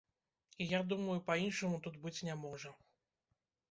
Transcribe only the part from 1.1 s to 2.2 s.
па-іншаму тут быць